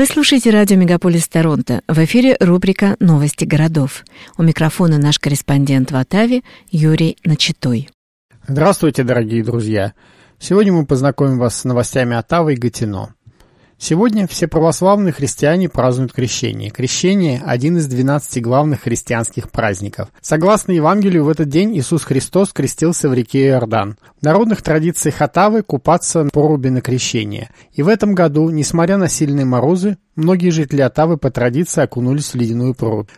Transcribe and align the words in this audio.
Вы 0.00 0.06
слушаете 0.06 0.48
радио 0.48 0.78
«Мегаполис 0.78 1.28
Торонто». 1.28 1.82
В 1.86 1.98
эфире 2.06 2.34
рубрика 2.40 2.96
«Новости 3.00 3.44
городов». 3.44 4.06
У 4.38 4.42
микрофона 4.42 4.96
наш 4.96 5.18
корреспондент 5.18 5.92
в 5.92 5.96
Оттаве 5.96 6.40
Юрий 6.70 7.18
Начитой. 7.22 7.90
Здравствуйте, 8.48 9.02
дорогие 9.02 9.44
друзья! 9.44 9.92
Сегодня 10.38 10.72
мы 10.72 10.86
познакомим 10.86 11.38
вас 11.38 11.54
с 11.54 11.64
новостями 11.64 12.16
Оттавы 12.16 12.54
и 12.54 12.56
Гатино. 12.56 13.14
Сегодня 13.82 14.26
все 14.26 14.46
православные 14.46 15.10
христиане 15.10 15.70
празднуют 15.70 16.12
крещение. 16.12 16.68
Крещение– 16.68 17.42
один 17.46 17.78
из 17.78 17.86
12 17.86 18.42
главных 18.42 18.82
христианских 18.82 19.50
праздников. 19.50 20.10
Согласно 20.20 20.72
Евангелию, 20.72 21.24
в 21.24 21.30
этот 21.30 21.48
день 21.48 21.74
Иисус 21.78 22.04
Христос 22.04 22.52
крестился 22.52 23.08
в 23.08 23.14
реке 23.14 23.46
Иордан. 23.46 23.96
В 24.20 24.22
народных 24.22 24.60
традициях 24.60 25.22
Отавы 25.22 25.62
купаться 25.62 26.24
в 26.24 26.30
проруби 26.30 26.68
на 26.68 26.82
крещение. 26.82 27.48
И 27.72 27.82
в 27.82 27.88
этом 27.88 28.14
году, 28.14 28.50
несмотря 28.50 28.98
на 28.98 29.08
сильные 29.08 29.46
морозы, 29.46 29.96
многие 30.14 30.50
жители 30.50 30.82
Отавы 30.82 31.16
по 31.16 31.30
традиции 31.30 31.80
окунулись 31.80 32.34
в 32.34 32.34
ледяную 32.34 32.74
прорубь. 32.74 33.08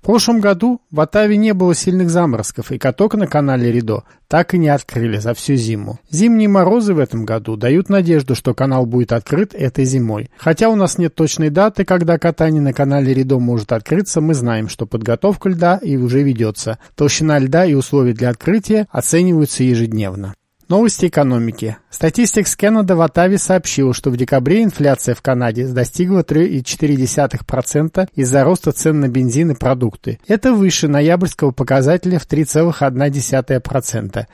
В 0.00 0.06
прошлом 0.08 0.40
году 0.40 0.80
в 0.90 1.00
Оттаве 1.00 1.36
не 1.36 1.52
было 1.52 1.74
сильных 1.74 2.08
заморозков, 2.08 2.70
и 2.70 2.78
каток 2.78 3.14
на 3.14 3.26
канале 3.26 3.70
Ридо 3.72 4.04
так 4.28 4.54
и 4.54 4.58
не 4.58 4.68
открыли 4.68 5.18
за 5.18 5.34
всю 5.34 5.56
зиму. 5.56 5.98
Зимние 6.08 6.48
морозы 6.48 6.94
в 6.94 6.98
этом 6.98 7.24
году 7.24 7.56
дают 7.56 7.88
надежду, 7.88 8.34
что 8.34 8.54
канал 8.54 8.86
будет 8.86 9.12
открыт 9.12 9.54
этой 9.54 9.84
зимой. 9.84 10.30
Хотя 10.38 10.68
у 10.68 10.76
нас 10.76 10.98
нет 10.98 11.14
точной 11.14 11.50
даты, 11.50 11.84
когда 11.84 12.16
катание 12.16 12.62
на 12.62 12.72
канале 12.72 13.12
Ридо 13.12 13.38
может 13.38 13.72
открыться, 13.72 14.20
мы 14.20 14.34
знаем, 14.34 14.68
что 14.68 14.86
подготовка 14.86 15.48
льда 15.48 15.78
и 15.82 15.96
уже 15.96 16.22
ведется. 16.22 16.78
Толщина 16.94 17.38
льда 17.38 17.66
и 17.66 17.74
условия 17.74 18.12
для 18.12 18.30
открытия 18.30 18.86
оцениваются 18.90 19.64
ежедневно. 19.64 20.34
Новости 20.68 21.06
экономики. 21.06 21.78
Статистикс 21.88 22.54
Canada 22.54 22.94
в 22.94 23.00
Оттаве 23.00 23.38
сообщил, 23.38 23.94
что 23.94 24.10
в 24.10 24.18
декабре 24.18 24.62
инфляция 24.62 25.14
в 25.14 25.22
Канаде 25.22 25.66
достигла 25.66 26.20
3,4% 26.20 28.08
из-за 28.14 28.44
роста 28.44 28.72
цен 28.72 29.00
на 29.00 29.08
бензин 29.08 29.52
и 29.52 29.54
продукты. 29.54 30.20
Это 30.28 30.52
выше 30.52 30.86
ноябрьского 30.86 31.52
показателя 31.52 32.18
в 32.18 32.26
3,1%. 32.28 34.26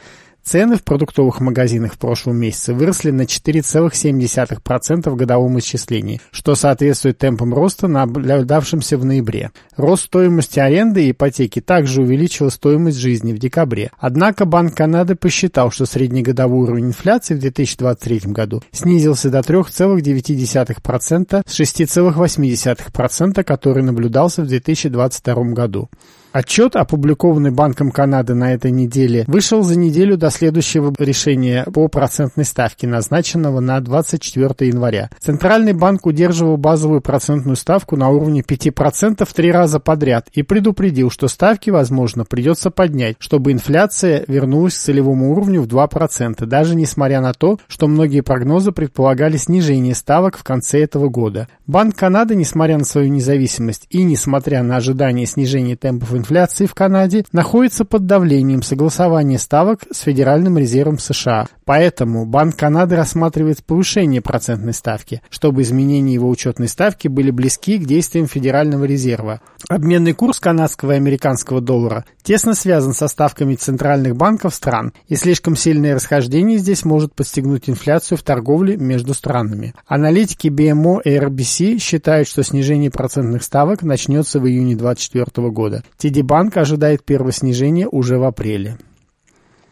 Цены 0.44 0.76
в 0.76 0.84
продуктовых 0.84 1.40
магазинах 1.40 1.94
в 1.94 1.98
прошлом 1.98 2.36
месяце 2.36 2.74
выросли 2.74 3.10
на 3.10 3.22
4,7% 3.22 5.08
в 5.08 5.16
годовом 5.16 5.58
исчислении, 5.58 6.20
что 6.32 6.54
соответствует 6.54 7.16
темпам 7.16 7.54
роста, 7.54 7.88
наблюдавшимся 7.88 8.98
в 8.98 9.06
ноябре. 9.06 9.52
Рост 9.76 10.04
стоимости 10.04 10.60
аренды 10.60 11.06
и 11.06 11.12
ипотеки 11.12 11.60
также 11.60 12.02
увеличил 12.02 12.50
стоимость 12.50 12.98
жизни 12.98 13.32
в 13.32 13.38
декабре. 13.38 13.90
Однако 13.98 14.44
Банк 14.44 14.76
Канады 14.76 15.14
посчитал, 15.14 15.70
что 15.70 15.86
среднегодовой 15.86 16.64
уровень 16.64 16.88
инфляции 16.88 17.34
в 17.34 17.38
2023 17.38 18.30
году 18.30 18.62
снизился 18.70 19.30
до 19.30 19.38
3,9% 19.38 21.42
с 21.46 21.60
6,8%, 21.60 23.44
который 23.44 23.82
наблюдался 23.82 24.42
в 24.42 24.46
2022 24.46 25.34
году. 25.54 25.88
Отчет, 26.34 26.74
опубликованный 26.74 27.52
Банком 27.52 27.92
Канады 27.92 28.34
на 28.34 28.54
этой 28.54 28.72
неделе, 28.72 29.22
вышел 29.28 29.62
за 29.62 29.78
неделю 29.78 30.16
до 30.16 30.30
следующего 30.30 30.92
решения 30.98 31.62
по 31.72 31.86
процентной 31.86 32.44
ставке, 32.44 32.88
назначенного 32.88 33.60
на 33.60 33.78
24 33.78 34.68
января. 34.68 35.10
Центральный 35.20 35.74
банк 35.74 36.06
удерживал 36.06 36.56
базовую 36.56 37.02
процентную 37.02 37.54
ставку 37.54 37.94
на 37.94 38.08
уровне 38.08 38.40
5% 38.40 39.24
в 39.24 39.32
три 39.32 39.52
раза 39.52 39.78
подряд 39.78 40.26
и 40.32 40.42
предупредил, 40.42 41.08
что 41.08 41.28
ставки, 41.28 41.70
возможно, 41.70 42.24
придется 42.24 42.72
поднять, 42.72 43.14
чтобы 43.20 43.52
инфляция 43.52 44.24
вернулась 44.26 44.74
к 44.74 44.78
целевому 44.78 45.30
уровню 45.30 45.62
в 45.62 45.68
2%, 45.68 46.44
даже 46.46 46.74
несмотря 46.74 47.20
на 47.20 47.32
то, 47.32 47.60
что 47.68 47.86
многие 47.86 48.22
прогнозы 48.22 48.72
предполагали 48.72 49.36
снижение 49.36 49.94
ставок 49.94 50.36
в 50.36 50.42
конце 50.42 50.82
этого 50.82 51.08
года. 51.08 51.46
Банк 51.68 51.94
Канады, 51.94 52.34
несмотря 52.34 52.76
на 52.76 52.84
свою 52.84 53.08
независимость 53.08 53.86
и 53.90 54.02
несмотря 54.02 54.64
на 54.64 54.78
ожидание 54.78 55.26
снижения 55.26 55.76
темпов 55.76 56.08
инфляции, 56.10 56.23
инфляции 56.24 56.64
в 56.64 56.74
Канаде 56.74 57.24
находится 57.32 57.84
под 57.84 58.06
давлением 58.06 58.62
согласования 58.62 59.38
ставок 59.38 59.80
с 59.92 60.00
Федеральным 60.00 60.56
резервом 60.56 60.98
США. 60.98 61.48
Поэтому 61.66 62.24
Банк 62.24 62.56
Канады 62.56 62.96
рассматривает 62.96 63.62
повышение 63.62 64.22
процентной 64.22 64.72
ставки, 64.72 65.20
чтобы 65.28 65.60
изменения 65.62 66.14
его 66.14 66.30
учетной 66.30 66.68
ставки 66.68 67.08
были 67.08 67.30
близки 67.30 67.76
к 67.76 67.84
действиям 67.84 68.26
Федерального 68.26 68.84
резерва. 68.84 69.42
Обменный 69.68 70.12
курс 70.12 70.40
канадского 70.40 70.92
и 70.92 70.96
американского 70.96 71.62
доллара 71.62 72.04
тесно 72.22 72.54
связан 72.54 72.92
со 72.92 73.08
ставками 73.08 73.54
центральных 73.54 74.14
банков 74.14 74.54
стран, 74.54 74.92
и 75.08 75.16
слишком 75.16 75.56
сильное 75.56 75.94
расхождение 75.94 76.58
здесь 76.58 76.84
может 76.84 77.14
подстегнуть 77.14 77.70
инфляцию 77.70 78.18
в 78.18 78.22
торговле 78.22 78.76
между 78.76 79.14
странами. 79.14 79.74
Аналитики 79.86 80.48
BMO 80.48 81.00
и 81.02 81.16
RBC 81.16 81.78
считают, 81.78 82.28
что 82.28 82.42
снижение 82.42 82.90
процентных 82.90 83.42
ставок 83.42 83.82
начнется 83.82 84.38
в 84.38 84.46
июне 84.46 84.76
2024 84.76 85.48
года. 85.48 85.82
TD 85.98 86.22
Банк 86.22 86.58
ожидает 86.58 87.02
первое 87.02 87.32
снижение 87.32 87.88
уже 87.88 88.18
в 88.18 88.24
апреле. 88.24 88.76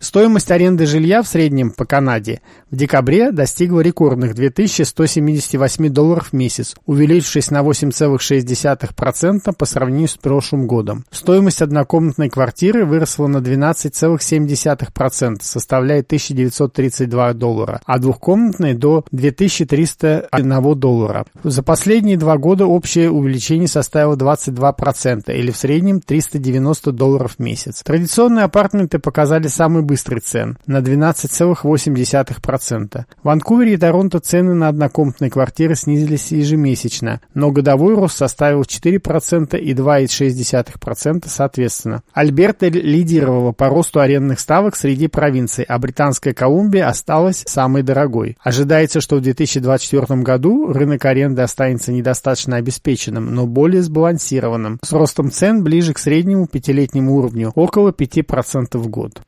Стоимость 0.03 0.51
аренды 0.51 0.85
жилья 0.85 1.23
в 1.23 1.29
среднем 1.29 1.71
по 1.71 1.85
Канаде 1.85 2.41
в 2.73 2.77
декабре 2.77 3.31
достигла 3.33 3.81
рекордных 3.81 4.35
2178 4.35 5.91
долларов 5.91 6.29
в 6.29 6.33
месяц, 6.33 6.75
увеличившись 6.87 7.51
на 7.51 7.61
8,6% 7.61 9.55
по 9.55 9.67
сравнению 9.67 10.09
с 10.09 10.17
прошлым 10.17 10.67
годом. 10.67 11.05
Стоимость 11.11 11.61
однокомнатной 11.61 12.31
квартиры 12.31 12.87
выросла 12.87 13.27
на 13.27 13.37
12,7%, 13.39 15.37
составляя 15.43 16.01
1932 16.01 17.35
доллара, 17.35 17.83
а 17.85 17.99
двухкомнатной 17.99 18.73
до 18.73 19.05
2301 19.13 20.81
доллара. 20.81 21.27
За 21.45 21.63
последние 21.63 22.17
два 22.17 22.39
года 22.39 22.65
общее 22.65 23.11
увеличение 23.11 23.69
составило 23.69 24.17
22% 24.17 25.31
или 25.31 25.51
в 25.51 25.59
среднем 25.59 26.01
390 26.01 26.93
долларов 26.93 27.35
в 27.37 27.39
месяц. 27.39 27.83
Традиционные 27.83 28.47
апартаменты 28.47 28.99
показали 28.99 29.49
самый 29.49 29.83
быстрый 29.83 30.21
цен 30.21 30.57
на 30.65 30.79
12,8%. 30.79 32.62
В 33.23 33.27
Ванкувере 33.27 33.75
и 33.75 33.77
Торонто 33.77 34.21
цены 34.21 34.55
на 34.55 34.69
однокомнатные 34.69 35.31
квартиры 35.31 35.75
снизились 35.75 36.33
ежемесячно, 36.33 37.21
но 37.35 37.51
годовой 37.51 37.95
рост 37.95 38.17
составил 38.17 38.63
4% 38.63 39.59
и 39.59 39.75
2,6% 39.75 41.25
соответственно. 41.27 42.03
Альберта 42.13 42.69
лидировала 42.69 43.53
по 43.53 43.69
росту 43.69 44.01
арендных 44.01 44.41
ставок 44.41 44.77
среди 44.77 45.09
провинций, 45.09 45.65
а 45.65 45.79
Британская 45.79 46.33
Колумбия 46.33 46.89
осталась 46.89 47.45
самой 47.47 47.83
дорогой. 47.83 48.37
Ожидается, 48.41 49.01
что 49.01 49.17
в 49.17 49.21
2024 49.21 50.23
году 50.23 50.73
рынок 50.73 51.05
аренды 51.05 51.43
останется 51.43 51.93
недостаточно 51.93 52.57
обеспеченным, 52.57 53.35
но 53.35 53.47
более 53.47 53.83
сбалансированным, 53.83 54.79
с 54.83 54.93
ростом 54.93 55.31
цен 55.31 55.65
ближе 55.65 55.93
к 55.95 55.99
среднему 55.99 56.47
пятилетнему 56.47 57.15
уровню, 57.15 57.53
около 57.55 57.91
5% 57.91 58.79
в 58.79 58.89
год. 58.89 59.23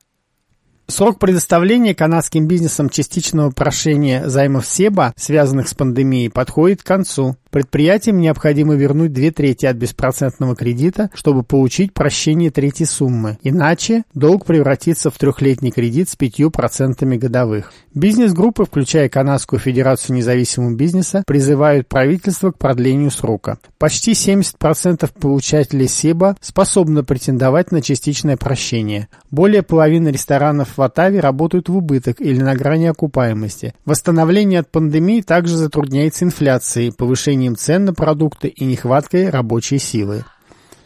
Срок 0.87 1.19
предоставления 1.19 1.95
канадским 1.95 2.47
бизнесом 2.47 2.91
частичного 2.91 3.51
прошения 3.51 4.29
займов 4.29 4.67
СЕБА, 4.67 5.15
связанных 5.17 5.69
с 5.69 5.75
пандемией, 5.75 6.31
подходит 6.31 6.83
к 6.83 6.87
концу. 6.87 7.37
Предприятиям 7.55 8.21
необходимо 8.21 8.75
вернуть 8.75 9.13
две 9.13 9.31
трети 9.31 9.65
от 9.65 9.77
беспроцентного 9.77 10.57
кредита, 10.57 11.09
чтобы 11.15 11.45
получить 11.45 11.95
прощение 11.95 12.51
третьей 12.51 12.87
суммы. 12.87 13.39
Иначе 13.45 14.03
долг 14.13 14.45
превратится 14.45 15.09
в 15.09 15.17
трехлетний 15.19 15.71
кредит 15.71 16.09
с 16.09 16.17
5% 16.19 17.17
годовых. 17.17 17.73
Бизнес-группы, 17.95 18.65
включая 18.65 19.09
Канадскую 19.09 19.61
Федерацию 19.61 20.17
независимого 20.17 20.75
бизнеса, 20.75 21.23
призывают 21.29 21.87
правительство 21.87 22.51
к 22.51 22.59
продлению 22.59 23.13
срока. 23.13 23.59
Почти 23.79 24.15
70% 24.15 25.09
получателей 25.21 25.87
СЕБА 25.87 26.37
способны 26.41 27.05
претендовать 27.05 27.71
на 27.71 27.83
частичное 27.83 28.37
прощение. 28.37 29.07
Более 29.31 29.63
половины 29.63 30.09
ресторанов 30.09 30.77
в 30.77 30.83
Оттаве 30.83 31.21
работают 31.21 31.69
в 31.69 31.77
убыток 31.77 32.21
или 32.21 32.41
на 32.41 32.57
грани 32.57 32.87
окупаемости. 32.87 33.75
Восстановление 33.85 34.59
от 34.59 34.73
пандемии 34.73 35.21
также 35.21 35.57
затрудняется 35.57 36.25
инфляцией, 36.25 36.91
повышением 36.91 37.44
цен 37.53 37.85
на 37.85 37.95
продукты 37.95 38.49
и 38.49 38.65
нехваткой 38.65 39.31
рабочей 39.31 39.79
силы. 39.79 40.25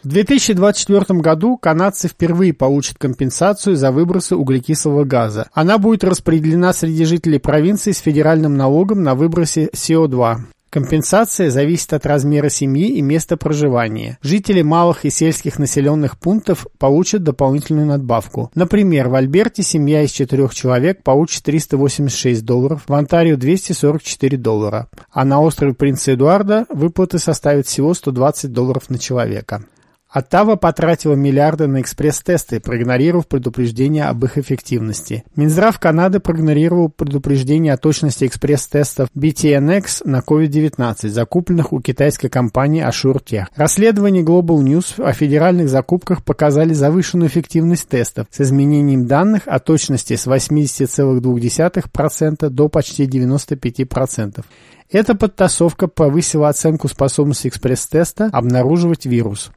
В 0.04 0.08
2024 0.08 1.20
году 1.20 1.56
канадцы 1.56 2.08
впервые 2.08 2.52
получат 2.52 2.98
компенсацию 2.98 3.76
за 3.76 3.90
выбросы 3.90 4.36
углекислого 4.36 5.04
газа. 5.04 5.48
Она 5.52 5.78
будет 5.78 6.04
распределена 6.04 6.72
среди 6.72 7.04
жителей 7.04 7.38
провинции 7.38 7.92
с 7.92 7.98
федеральным 7.98 8.56
налогом 8.56 9.02
на 9.02 9.14
выбросе 9.14 9.68
СО2. 9.74 10.38
Компенсация 10.70 11.50
зависит 11.50 11.94
от 11.94 12.04
размера 12.04 12.50
семьи 12.50 12.88
и 12.88 13.00
места 13.00 13.38
проживания. 13.38 14.18
Жители 14.20 14.60
малых 14.60 15.06
и 15.06 15.10
сельских 15.10 15.58
населенных 15.58 16.18
пунктов 16.18 16.66
получат 16.78 17.22
дополнительную 17.22 17.86
надбавку. 17.86 18.50
Например, 18.54 19.08
в 19.08 19.14
Альберте 19.14 19.62
семья 19.62 20.02
из 20.02 20.10
четырех 20.10 20.54
человек 20.54 21.02
получит 21.02 21.42
386 21.44 22.44
долларов, 22.44 22.82
в 22.86 22.92
Онтарио 22.92 23.36
244 23.36 24.36
доллара, 24.36 24.88
а 25.10 25.24
на 25.24 25.40
острове 25.40 25.72
Принца 25.72 26.12
Эдуарда 26.12 26.66
выплаты 26.68 27.18
составят 27.18 27.66
всего 27.66 27.94
120 27.94 28.52
долларов 28.52 28.90
на 28.90 28.98
человека. 28.98 29.64
Оттава 30.10 30.56
потратила 30.56 31.12
миллиарды 31.12 31.66
на 31.66 31.82
экспресс-тесты, 31.82 32.60
проигнорировав 32.60 33.28
предупреждение 33.28 34.04
об 34.04 34.24
их 34.24 34.38
эффективности. 34.38 35.24
Минздрав 35.36 35.78
Канады 35.78 36.18
проигнорировал 36.18 36.88
предупреждение 36.88 37.74
о 37.74 37.76
точности 37.76 38.24
экспресс-тестов 38.24 39.10
BTNX 39.14 40.00
на 40.04 40.20
COVID-19, 40.20 41.08
закупленных 41.08 41.74
у 41.74 41.80
китайской 41.80 42.28
компании 42.28 42.88
AssureTech. 42.88 43.48
Расследование 43.54 44.24
Global 44.24 44.62
News 44.62 45.02
о 45.02 45.12
федеральных 45.12 45.68
закупках 45.68 46.24
показали 46.24 46.72
завышенную 46.72 47.28
эффективность 47.28 47.88
тестов 47.88 48.28
с 48.30 48.40
изменением 48.40 49.06
данных 49.06 49.42
о 49.44 49.58
точности 49.58 50.16
с 50.16 50.26
80,2% 50.26 52.48
до 52.48 52.68
почти 52.68 53.06
95%. 53.06 54.42
Эта 54.90 55.14
подтасовка 55.14 55.86
повысила 55.86 56.48
оценку 56.48 56.88
способности 56.88 57.48
экспресс-теста 57.48 58.30
обнаруживать 58.32 59.04
вирус. 59.04 59.50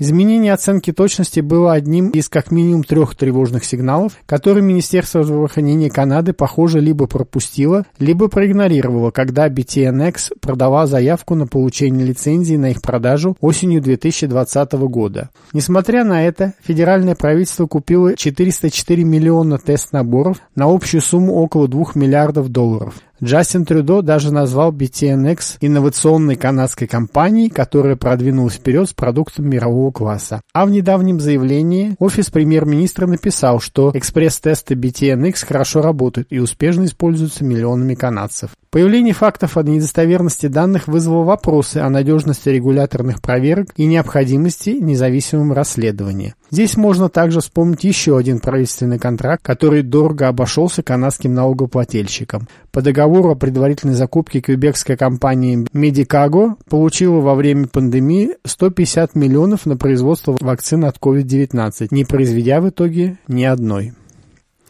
Изменение 0.00 0.52
оценки 0.52 0.92
точности 0.92 1.40
было 1.40 1.72
одним 1.72 2.10
из 2.10 2.28
как 2.28 2.52
минимум 2.52 2.84
трех 2.84 3.16
тревожных 3.16 3.64
сигналов, 3.64 4.12
которые 4.26 4.62
Министерство 4.62 5.24
здравоохранения 5.24 5.90
Канады, 5.90 6.32
похоже, 6.32 6.78
либо 6.78 7.08
пропустило, 7.08 7.84
либо 7.98 8.28
проигнорировало, 8.28 9.10
когда 9.10 9.48
BTNX 9.48 10.34
продала 10.40 10.86
заявку 10.86 11.34
на 11.34 11.48
получение 11.48 12.06
лицензии 12.06 12.54
на 12.54 12.70
их 12.70 12.80
продажу 12.80 13.36
осенью 13.40 13.82
2020 13.82 14.72
года. 14.74 15.30
Несмотря 15.52 16.04
на 16.04 16.24
это, 16.24 16.54
федеральное 16.62 17.16
правительство 17.16 17.66
купило 17.66 18.14
404 18.14 19.02
миллиона 19.02 19.58
тест-наборов 19.58 20.38
на 20.54 20.66
общую 20.66 21.00
сумму 21.00 21.34
около 21.34 21.66
2 21.66 21.86
миллиардов 21.96 22.50
долларов. 22.50 22.94
Джастин 23.22 23.64
Трюдо 23.64 24.00
даже 24.00 24.32
назвал 24.32 24.72
BTNX 24.72 25.56
инновационной 25.60 26.36
канадской 26.36 26.86
компанией, 26.86 27.50
которая 27.50 27.96
продвинулась 27.96 28.54
вперед 28.54 28.88
с 28.88 28.92
продуктом 28.92 29.48
мирового 29.50 29.90
класса. 29.90 30.40
А 30.52 30.64
в 30.64 30.70
недавнем 30.70 31.18
заявлении 31.18 31.96
офис 31.98 32.30
премьер-министра 32.30 33.06
написал, 33.06 33.60
что 33.60 33.90
экспресс-тесты 33.92 34.74
BTNX 34.74 35.44
хорошо 35.46 35.82
работают 35.82 36.28
и 36.30 36.38
успешно 36.38 36.84
используются 36.84 37.44
миллионами 37.44 37.94
канадцев. 37.94 38.50
Появление 38.70 39.14
фактов 39.14 39.56
о 39.56 39.62
недостоверности 39.62 40.46
данных 40.46 40.88
вызвало 40.88 41.24
вопросы 41.24 41.78
о 41.78 41.88
надежности 41.88 42.50
регуляторных 42.50 43.22
проверок 43.22 43.68
и 43.76 43.86
необходимости 43.86 44.70
независимого 44.70 45.54
расследования. 45.54 46.34
Здесь 46.50 46.76
можно 46.76 47.08
также 47.08 47.40
вспомнить 47.40 47.84
еще 47.84 48.18
один 48.18 48.40
правительственный 48.40 48.98
контракт, 48.98 49.42
который 49.42 49.82
дорого 49.82 50.28
обошелся 50.28 50.82
канадским 50.82 51.32
налогоплательщикам. 51.32 52.46
По 52.70 52.82
договору 52.82 53.30
о 53.30 53.36
предварительной 53.36 53.94
закупке 53.94 54.42
квебекская 54.42 54.98
компания 54.98 55.66
Medicago 55.72 56.56
получила 56.68 57.20
во 57.20 57.34
время 57.34 57.68
пандемии 57.68 58.32
150 58.44 59.14
миллионов 59.14 59.64
на 59.64 59.78
производство 59.78 60.36
вакцин 60.40 60.84
от 60.84 60.98
COVID-19, 60.98 61.88
не 61.90 62.04
произведя 62.04 62.60
в 62.60 62.68
итоге 62.68 63.16
ни 63.28 63.44
одной. 63.44 63.94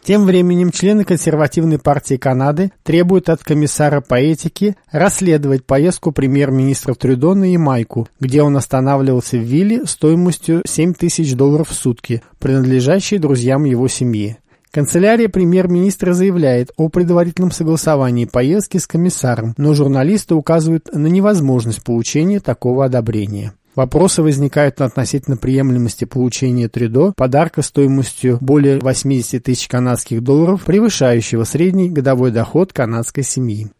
Тем 0.08 0.25
временем 0.25 0.70
члены 0.70 1.05
консервативной 1.05 1.78
партии 1.78 2.16
Канады 2.16 2.72
требуют 2.82 3.28
от 3.28 3.44
комиссара 3.44 4.00
по 4.00 4.14
этике 4.14 4.75
расследовать 4.90 5.66
поездку 5.66 6.12
премьер-министра 6.12 6.94
Трюдо 6.94 7.34
на 7.34 7.52
Ямайку, 7.52 8.08
где 8.19 8.40
он 8.40 8.56
останавливался 8.56 9.37
в 9.37 9.43
вилле 9.43 9.84
стоимостью 9.84 10.62
7 10.66 10.94
тысяч 10.94 11.34
долларов 11.34 11.69
в 11.69 11.75
сутки, 11.75 12.22
принадлежащей 12.38 13.19
друзьям 13.19 13.64
его 13.64 13.87
семьи. 13.87 14.38
Канцелярия 14.70 15.28
премьер-министра 15.28 16.14
заявляет 16.14 16.70
о 16.78 16.88
предварительном 16.88 17.50
согласовании 17.50 18.25
поездки 18.25 18.78
с 18.78 18.87
комиссаром, 18.87 19.52
но 19.58 19.75
журналисты 19.75 20.34
указывают 20.34 20.88
на 20.90 21.08
невозможность 21.08 21.84
получения 21.84 22.40
такого 22.40 22.87
одобрения. 22.87 23.52
Вопросы 23.79 24.23
возникают 24.23 24.81
относительно 24.81 25.37
приемлемости 25.37 26.05
получения 26.05 26.69
Трюдо 26.69 27.13
подарка 27.17 27.63
стоимостью 27.63 28.39
более 28.41 28.81
80 28.81 29.41
тысяч 29.41 29.69
канадских 29.69 30.21
долларов, 30.21 30.65
превышающего 30.65 31.45
средний 31.45 31.89
годовой 31.89 32.33
доход 32.33 32.73
канадской 32.73 33.23
семьи. 33.23 33.71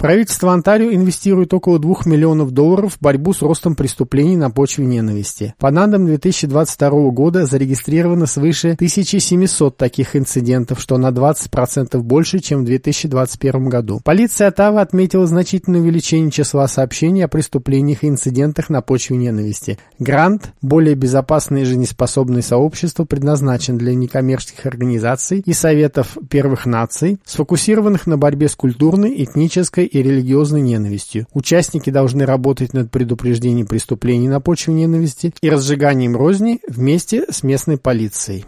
Правительство 0.00 0.54
Онтарио 0.54 0.94
инвестирует 0.94 1.52
около 1.52 1.78
2 1.78 2.06
миллионов 2.06 2.52
долларов 2.52 2.94
в 2.94 3.02
борьбу 3.02 3.34
с 3.34 3.42
ростом 3.42 3.74
преступлений 3.74 4.34
на 4.34 4.50
почве 4.50 4.86
ненависти. 4.86 5.54
По 5.58 5.70
данным 5.70 6.06
2022 6.06 7.10
года 7.10 7.44
зарегистрировано 7.44 8.24
свыше 8.24 8.70
1700 8.70 9.76
таких 9.76 10.16
инцидентов, 10.16 10.80
что 10.80 10.96
на 10.96 11.10
20% 11.10 11.98
больше, 11.98 12.38
чем 12.38 12.62
в 12.62 12.64
2021 12.64 13.68
году. 13.68 14.00
Полиция 14.02 14.48
Оттавы 14.48 14.80
отметила 14.80 15.26
значительное 15.26 15.80
увеличение 15.80 16.30
числа 16.30 16.66
сообщений 16.66 17.22
о 17.22 17.28
преступлениях 17.28 18.02
и 18.02 18.08
инцидентах 18.08 18.70
на 18.70 18.80
почве 18.80 19.18
ненависти. 19.18 19.78
Грант 19.98 20.54
«Более 20.62 20.94
безопасное 20.94 21.60
и 21.60 21.66
жизнеспособное 21.66 22.40
сообщество» 22.40 23.04
предназначен 23.04 23.76
для 23.76 23.94
некоммерческих 23.94 24.64
организаций 24.64 25.42
и 25.44 25.52
советов 25.52 26.16
первых 26.30 26.64
наций, 26.64 27.18
сфокусированных 27.26 28.06
на 28.06 28.16
борьбе 28.16 28.48
с 28.48 28.56
культурной, 28.56 29.22
этнической 29.22 29.89
и 29.90 30.02
религиозной 30.02 30.60
ненавистью. 30.60 31.26
Участники 31.32 31.90
должны 31.90 32.24
работать 32.24 32.72
над 32.72 32.90
предупреждением 32.90 33.66
преступлений 33.66 34.28
на 34.28 34.40
почве 34.40 34.74
ненависти 34.74 35.32
и 35.40 35.50
разжиганием 35.50 36.16
розни 36.16 36.60
вместе 36.68 37.24
с 37.30 37.42
местной 37.42 37.76
полицией. 37.76 38.44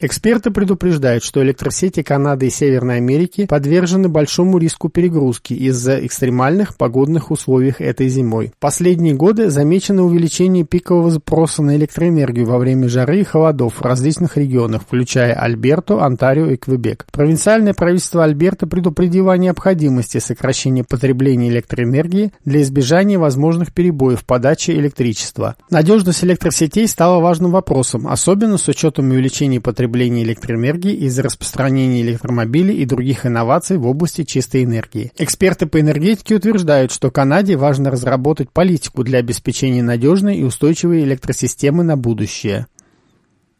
Эксперты 0.00 0.52
предупреждают, 0.52 1.24
что 1.24 1.42
электросети 1.42 2.04
Канады 2.04 2.46
и 2.46 2.50
Северной 2.50 2.98
Америки 2.98 3.46
подвержены 3.46 4.08
большому 4.08 4.58
риску 4.58 4.88
перегрузки 4.88 5.54
из-за 5.54 6.06
экстремальных 6.06 6.76
погодных 6.76 7.32
условий 7.32 7.74
этой 7.80 8.08
зимой. 8.08 8.52
В 8.56 8.60
последние 8.60 9.14
годы 9.14 9.50
замечено 9.50 10.04
увеличение 10.04 10.62
пикового 10.62 11.10
запроса 11.10 11.64
на 11.64 11.74
электроэнергию 11.74 12.46
во 12.46 12.58
время 12.58 12.88
жары 12.88 13.22
и 13.22 13.24
холодов 13.24 13.80
в 13.80 13.82
различных 13.82 14.36
регионах, 14.36 14.82
включая 14.82 15.34
Альберто, 15.34 16.04
Онтарио 16.04 16.46
и 16.46 16.56
Квебек. 16.56 17.06
Провинциальное 17.10 17.74
правительство 17.74 18.22
Альберта 18.22 18.68
предупредило 18.68 19.32
о 19.32 19.36
необходимости 19.36 20.18
сокращения 20.18 20.84
потребления 20.84 21.48
электроэнергии 21.48 22.32
для 22.44 22.62
избежания 22.62 23.18
возможных 23.18 23.72
перебоев 23.72 24.20
в 24.20 24.24
подаче 24.24 24.74
электричества. 24.74 25.56
Надежность 25.70 26.22
электросетей 26.22 26.86
стала 26.86 27.20
важным 27.20 27.50
вопросом, 27.50 28.06
особенно 28.06 28.58
с 28.58 28.68
учетом 28.68 29.10
увеличения 29.10 29.60
потребления 29.60 29.87
потребления 29.88 30.22
электроэнергии 30.22 30.92
из-за 30.92 31.22
распространения 31.22 32.02
электромобилей 32.02 32.76
и 32.76 32.84
других 32.84 33.24
инноваций 33.24 33.78
в 33.78 33.86
области 33.86 34.24
чистой 34.24 34.64
энергии. 34.64 35.12
Эксперты 35.16 35.66
по 35.66 35.80
энергетике 35.80 36.34
утверждают, 36.34 36.92
что 36.92 37.10
Канаде 37.10 37.56
важно 37.56 37.90
разработать 37.90 38.50
политику 38.50 39.02
для 39.02 39.18
обеспечения 39.18 39.82
надежной 39.82 40.36
и 40.36 40.42
устойчивой 40.42 41.04
электросистемы 41.04 41.84
на 41.84 41.96
будущее. 41.96 42.66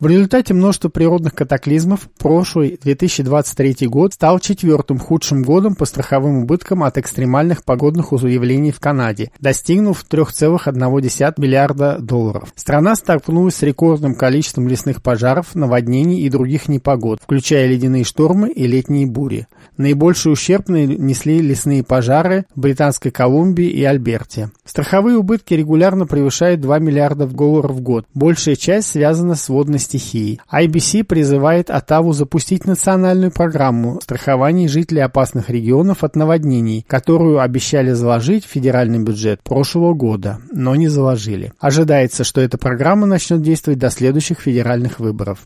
В 0.00 0.06
результате 0.06 0.54
множества 0.54 0.90
природных 0.90 1.34
катаклизмов 1.34 2.08
прошлый 2.18 2.78
2023 2.80 3.88
год 3.88 4.14
стал 4.14 4.38
четвертым 4.38 5.00
худшим 5.00 5.42
годом 5.42 5.74
по 5.74 5.86
страховым 5.86 6.44
убыткам 6.44 6.84
от 6.84 6.98
экстремальных 6.98 7.64
погодных 7.64 8.12
явлений 8.12 8.70
в 8.70 8.78
Канаде, 8.78 9.32
достигнув 9.40 10.04
3,1 10.08 11.34
миллиарда 11.36 11.98
долларов. 11.98 12.52
Страна 12.54 12.94
столкнулась 12.94 13.56
с 13.56 13.62
рекордным 13.62 14.14
количеством 14.14 14.68
лесных 14.68 15.02
пожаров, 15.02 15.56
наводнений 15.56 16.20
и 16.20 16.30
других 16.30 16.68
непогод, 16.68 17.18
включая 17.20 17.66
ледяные 17.66 18.04
штормы 18.04 18.50
и 18.50 18.68
летние 18.68 19.08
бури. 19.08 19.48
Наибольший 19.78 20.32
ущерб 20.32 20.68
нанесли 20.68 21.40
лесные 21.40 21.82
пожары 21.82 22.44
в 22.54 22.60
Британской 22.60 23.10
Колумбии 23.10 23.68
и 23.68 23.82
Альберте. 23.82 24.52
Страховые 24.64 25.16
убытки 25.18 25.54
регулярно 25.54 26.06
превышают 26.06 26.60
2 26.60 26.78
миллиарда 26.78 27.26
долларов 27.26 27.72
в 27.72 27.80
год. 27.80 28.06
Большая 28.14 28.54
часть 28.54 28.90
связана 28.90 29.34
с 29.34 29.48
водной 29.48 29.80
стихией. 29.88 30.40
IBC 30.52 31.04
призывает 31.04 31.70
Оттаву 31.70 32.12
запустить 32.12 32.66
национальную 32.66 33.30
программу 33.30 34.00
страхования 34.02 34.68
жителей 34.68 35.00
опасных 35.00 35.50
регионов 35.50 36.04
от 36.04 36.14
наводнений, 36.14 36.84
которую 36.86 37.40
обещали 37.40 37.92
заложить 37.92 38.44
в 38.44 38.50
федеральный 38.50 38.98
бюджет 38.98 39.42
прошлого 39.42 39.94
года, 39.94 40.38
но 40.52 40.76
не 40.76 40.88
заложили. 40.88 41.52
Ожидается, 41.58 42.24
что 42.24 42.40
эта 42.40 42.58
программа 42.58 43.06
начнет 43.06 43.42
действовать 43.42 43.78
до 43.78 43.90
следующих 43.90 44.40
федеральных 44.40 45.00
выборов. 45.00 45.40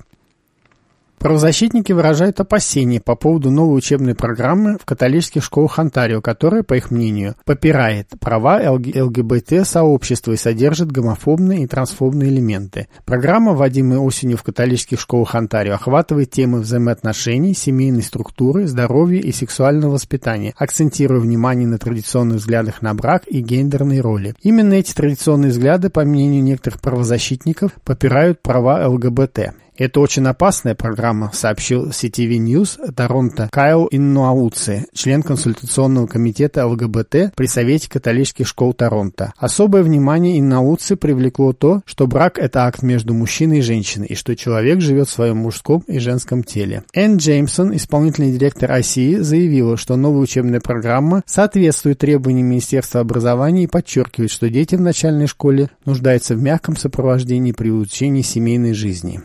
Правозащитники 1.23 1.93
выражают 1.93 2.41
опасения 2.41 3.01
по 3.01 3.15
поводу 3.15 3.53
новой 3.53 3.79
учебной 3.79 4.17
программы 4.17 4.77
в 4.77 4.85
католических 4.85 5.45
школах 5.45 5.79
Онтарио, 5.79 6.21
которая, 6.21 6.65
по 6.65 6.75
их 6.75 6.91
мнению, 6.91 7.37
попирает 7.45 8.09
права 8.19 8.59
ЛГБТ-сообщества 8.69 10.33
и 10.33 10.37
содержит 10.37 10.91
гомофобные 10.91 11.63
и 11.63 11.67
трансфобные 11.69 12.29
элементы. 12.29 12.89
Программа, 13.05 13.53
вводимая 13.53 14.01
осенью 14.01 14.37
в 14.37 14.43
католических 14.43 14.99
школах 14.99 15.37
Онтарио, 15.37 15.75
охватывает 15.75 16.33
темы 16.33 16.59
взаимоотношений, 16.59 17.55
семейной 17.55 18.03
структуры, 18.03 18.67
здоровья 18.67 19.21
и 19.21 19.31
сексуального 19.31 19.93
воспитания, 19.93 20.55
акцентируя 20.57 21.21
внимание 21.21 21.69
на 21.69 21.79
традиционных 21.79 22.39
взглядах 22.39 22.83
на 22.83 22.95
брак 22.95 23.23
и 23.29 23.41
гендерной 23.43 24.01
роли. 24.01 24.35
Именно 24.43 24.75
эти 24.75 24.93
традиционные 24.93 25.53
взгляды, 25.53 25.89
по 25.89 26.05
мнению 26.05 26.43
некоторых 26.43 26.81
правозащитников, 26.81 27.75
попирают 27.85 28.43
права 28.43 28.89
ЛГБТ. 28.89 29.53
Это 29.77 30.01
очень 30.01 30.27
опасная 30.27 30.75
программа, 30.75 31.31
сообщил 31.33 31.89
CTV 31.89 32.37
News 32.37 32.93
Торонто 32.93 33.49
Кайл 33.51 33.89
Иннуауци, 33.91 34.87
член 34.93 35.23
консультационного 35.23 36.07
комитета 36.07 36.67
ЛГБТ 36.67 37.35
при 37.35 37.47
Совете 37.47 37.89
католических 37.89 38.47
школ 38.47 38.75
Торонто. 38.75 39.33
Особое 39.39 39.83
внимание 39.83 40.39
Иннауци 40.39 40.97
привлекло 40.97 41.55
то, 41.55 41.81
что 41.87 42.07
брак– 42.07 42.39
это 42.41 42.67
акт 42.67 42.83
между 42.83 43.15
мужчиной 43.15 43.59
и 43.59 43.63
женщиной, 43.63 44.09
и 44.09 44.15
что 44.15 44.37
человек 44.37 44.83
живет 44.83 45.09
в 45.09 45.13
своем 45.13 45.39
мужском 45.39 45.83
и 45.87 45.99
женском 45.99 46.45
теле. 46.45 46.85
Энн 46.93 47.17
Джеймсон, 47.17 47.75
исполнительный 47.75 48.33
директор 48.33 48.71
ICE, 48.71 49.23
заявила, 49.23 49.79
что 49.79 49.97
новая 49.97 50.21
учебная 50.21 50.61
программа 50.61 51.23
соответствует 51.25 51.99
требованиям 51.99 52.47
Министерства 52.47 53.01
образования 53.01 53.65
и 53.65 53.69
подчеркивает, 53.69 54.31
что 54.31 54.51
дети 54.51 54.75
в 54.75 54.83
начальной 54.83 55.27
школе 55.27 55.71
нуждаются 55.87 56.35
в 56.35 56.43
мягком 56.43 56.77
сопровождении 56.77 57.53
при 57.53 57.71
улучшении 57.71 58.23
семейной 58.23 58.75
жизни. 58.75 59.23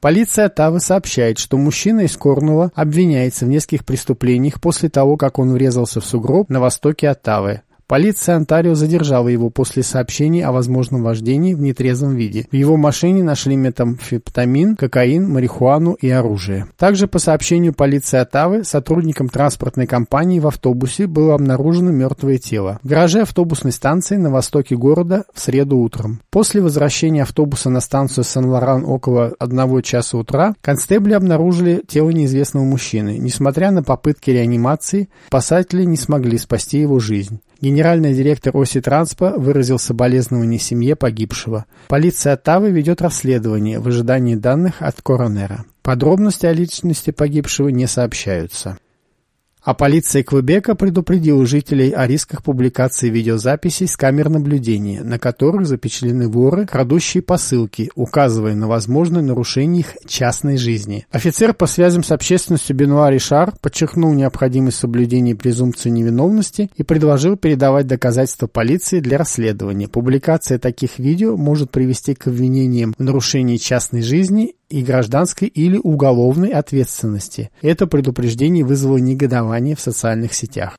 Полиция 0.00 0.46
Оттавы 0.46 0.80
сообщает, 0.80 1.38
что 1.38 1.56
мужчина 1.56 2.00
из 2.00 2.16
Корнула 2.16 2.70
обвиняется 2.74 3.46
в 3.46 3.48
нескольких 3.48 3.84
преступлениях 3.84 4.60
после 4.60 4.88
того, 4.88 5.16
как 5.16 5.38
он 5.38 5.52
врезался 5.52 6.00
в 6.00 6.06
сугроб 6.06 6.50
на 6.50 6.60
востоке 6.60 7.08
Оттавы. 7.08 7.62
Полиция 7.88 8.34
Онтарио 8.34 8.74
задержала 8.74 9.28
его 9.28 9.48
после 9.48 9.84
сообщений 9.84 10.42
о 10.42 10.50
возможном 10.50 11.04
вождении 11.04 11.54
в 11.54 11.60
нетрезвом 11.60 12.16
виде. 12.16 12.48
В 12.50 12.54
его 12.54 12.76
машине 12.76 13.22
нашли 13.22 13.54
метамфетамин, 13.54 14.74
кокаин, 14.74 15.30
марихуану 15.30 15.92
и 15.92 16.10
оружие. 16.10 16.66
Также 16.76 17.06
по 17.06 17.20
сообщению 17.20 17.74
полиции 17.74 18.18
Оттавы, 18.18 18.64
сотрудникам 18.64 19.28
транспортной 19.28 19.86
компании 19.86 20.40
в 20.40 20.48
автобусе 20.48 21.06
было 21.06 21.34
обнаружено 21.34 21.92
мертвое 21.92 22.38
тело. 22.38 22.80
В 22.82 22.88
гараже 22.88 23.22
автобусной 23.22 23.70
станции 23.70 24.16
на 24.16 24.30
востоке 24.30 24.74
города 24.74 25.24
в 25.32 25.38
среду 25.38 25.78
утром. 25.78 26.20
После 26.30 26.60
возвращения 26.60 27.22
автобуса 27.22 27.70
на 27.70 27.78
станцию 27.78 28.24
Сан-Лоран 28.24 28.84
около 28.84 29.32
одного 29.38 29.80
часа 29.80 30.18
утра, 30.18 30.56
констебли 30.60 31.12
обнаружили 31.12 31.84
тело 31.86 32.10
неизвестного 32.10 32.64
мужчины. 32.64 33.18
Несмотря 33.18 33.70
на 33.70 33.84
попытки 33.84 34.30
реанимации, 34.30 35.08
спасатели 35.28 35.84
не 35.84 35.96
смогли 35.96 36.36
спасти 36.36 36.80
его 36.80 36.98
жизнь. 36.98 37.40
Генеральный 37.60 38.14
директор 38.14 38.56
Оси 38.56 38.80
Транспа 38.80 39.32
выразил 39.36 39.78
соболезнование 39.78 40.58
семье 40.58 40.94
погибшего. 40.96 41.64
Полиция 41.88 42.34
Оттавы 42.34 42.70
ведет 42.70 43.00
расследование 43.00 43.78
в 43.78 43.88
ожидании 43.88 44.34
данных 44.34 44.82
от 44.82 45.00
коронера. 45.00 45.64
Подробности 45.82 46.46
о 46.46 46.52
личности 46.52 47.10
погибшего 47.10 47.68
не 47.68 47.86
сообщаются. 47.86 48.78
А 49.66 49.74
полиция 49.74 50.22
Квебека 50.22 50.76
предупредила 50.76 51.44
жителей 51.44 51.90
о 51.90 52.06
рисках 52.06 52.44
публикации 52.44 53.10
видеозаписей 53.10 53.88
с 53.88 53.96
камер 53.96 54.28
наблюдения, 54.28 55.02
на 55.02 55.18
которых 55.18 55.66
запечатлены 55.66 56.28
воры, 56.28 56.66
крадущие 56.66 57.20
посылки, 57.20 57.90
указывая 57.96 58.54
на 58.54 58.68
возможное 58.68 59.22
нарушение 59.22 59.80
их 59.80 59.96
частной 60.06 60.56
жизни. 60.56 61.08
Офицер 61.10 61.52
по 61.52 61.66
связям 61.66 62.04
с 62.04 62.12
общественностью 62.12 62.76
Бенуа 62.76 63.10
Ришар 63.10 63.54
подчеркнул 63.60 64.14
необходимость 64.14 64.78
соблюдения 64.78 65.34
презумпции 65.34 65.90
невиновности 65.90 66.70
и 66.76 66.84
предложил 66.84 67.36
передавать 67.36 67.88
доказательства 67.88 68.46
полиции 68.46 69.00
для 69.00 69.18
расследования. 69.18 69.88
Публикация 69.88 70.60
таких 70.60 71.00
видео 71.00 71.36
может 71.36 71.72
привести 71.72 72.14
к 72.14 72.28
обвинениям 72.28 72.94
в 72.96 73.02
нарушении 73.02 73.56
частной 73.56 74.02
жизни 74.02 74.54
и 74.68 74.82
гражданской 74.82 75.48
или 75.48 75.76
уголовной 75.76 76.50
ответственности. 76.50 77.50
Это 77.62 77.86
предупреждение 77.86 78.64
вызвало 78.64 78.98
негодование 78.98 79.76
в 79.76 79.80
социальных 79.80 80.34
сетях. 80.34 80.78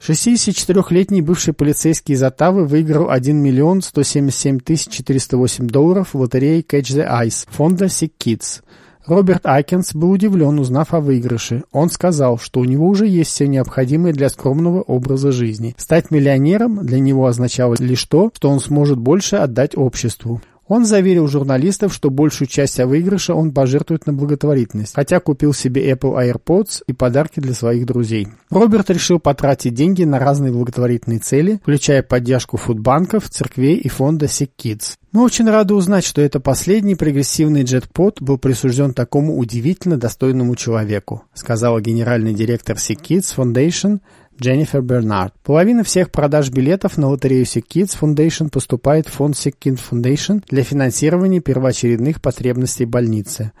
64-летний 0.00 1.22
бывший 1.22 1.52
полицейский 1.54 2.14
из 2.14 2.22
Оттавы 2.22 2.66
выиграл 2.66 3.10
1 3.10 3.36
миллион 3.36 3.82
177 3.82 4.60
тысяч 4.60 4.88
408 4.92 5.66
долларов 5.66 6.14
в 6.14 6.20
лотерее 6.20 6.60
Catch 6.60 6.96
the 6.96 7.26
Ice 7.26 7.46
фонда 7.50 7.86
Sick 7.86 8.12
Kids. 8.18 8.62
Роберт 9.06 9.46
Айкинс 9.46 9.94
был 9.94 10.10
удивлен, 10.10 10.58
узнав 10.58 10.92
о 10.92 11.00
выигрыше. 11.00 11.64
Он 11.72 11.88
сказал, 11.88 12.38
что 12.38 12.60
у 12.60 12.64
него 12.64 12.86
уже 12.86 13.06
есть 13.06 13.30
все 13.30 13.48
необходимое 13.48 14.12
для 14.12 14.28
скромного 14.28 14.82
образа 14.82 15.32
жизни. 15.32 15.74
Стать 15.78 16.10
миллионером 16.10 16.84
для 16.84 17.00
него 17.00 17.26
означало 17.26 17.74
лишь 17.78 18.04
то, 18.04 18.30
что 18.34 18.50
он 18.50 18.60
сможет 18.60 18.98
больше 18.98 19.36
отдать 19.36 19.76
обществу. 19.76 20.42
Он 20.68 20.84
заверил 20.84 21.26
журналистов, 21.28 21.94
что 21.94 22.10
большую 22.10 22.46
часть 22.46 22.78
выигрыша 22.78 23.34
он 23.34 23.52
пожертвует 23.52 24.06
на 24.06 24.12
благотворительность, 24.12 24.94
хотя 24.94 25.18
купил 25.18 25.54
себе 25.54 25.90
Apple 25.90 26.14
AirPods 26.14 26.82
и 26.86 26.92
подарки 26.92 27.40
для 27.40 27.54
своих 27.54 27.86
друзей. 27.86 28.28
Роберт 28.50 28.90
решил 28.90 29.18
потратить 29.18 29.74
деньги 29.74 30.04
на 30.04 30.18
разные 30.18 30.52
благотворительные 30.52 31.20
цели, 31.20 31.58
включая 31.62 32.02
поддержку 32.02 32.58
фудбанков, 32.58 33.30
церквей 33.30 33.76
и 33.76 33.88
фонда 33.88 34.26
Sick 34.26 34.50
Kids. 34.62 34.96
Мы 35.10 35.24
очень 35.24 35.48
рады 35.48 35.72
узнать, 35.72 36.04
что 36.04 36.20
это 36.20 36.38
последний 36.38 36.94
прогрессивный 36.94 37.62
джетпот 37.62 38.20
был 38.20 38.36
присужден 38.36 38.92
такому 38.92 39.38
удивительно 39.38 39.96
достойному 39.96 40.54
человеку, 40.54 41.22
сказала 41.32 41.80
генеральный 41.80 42.34
директор 42.34 42.76
Sick 42.76 43.00
Kids 43.00 43.34
Foundation 43.34 44.00
Дженнифер 44.40 44.82
Бернард. 44.82 45.34
Половина 45.42 45.82
всех 45.82 46.10
продаж 46.10 46.50
билетов 46.50 46.96
на 46.96 47.08
лотерею 47.08 47.44
Sick 47.44 47.64
Kids 47.68 47.98
Foundation 48.00 48.50
поступает 48.50 49.08
в 49.08 49.12
фонд 49.12 49.34
Sick 49.34 49.54
Kids 49.60 49.80
Foundation 49.90 50.42
для 50.48 50.62
финансирования 50.62 51.40
первоочередных 51.40 52.22
потребностей 52.22 52.84
больницы. 52.84 53.52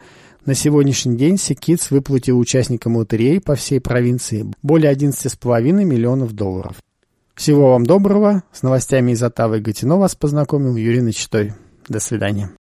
На 0.46 0.54
сегодняшний 0.54 1.16
день 1.16 1.34
Sick 1.34 1.58
Kids 1.60 1.88
выплатил 1.90 2.38
участникам 2.38 2.96
лотереи 2.96 3.38
по 3.38 3.56
всей 3.56 3.80
провинции 3.80 4.46
более 4.62 4.92
11,5 4.92 5.60
миллионов 5.84 6.32
долларов. 6.32 6.76
Всего 7.34 7.72
вам 7.72 7.84
доброго. 7.84 8.42
С 8.52 8.62
новостями 8.62 9.12
из 9.12 9.22
Оттавы 9.22 9.58
и 9.58 9.60
Гатино 9.60 9.96
вас 9.96 10.14
познакомил 10.14 10.76
Юрий 10.76 11.02
Начитой. 11.02 11.52
До 11.88 12.00
свидания. 12.00 12.50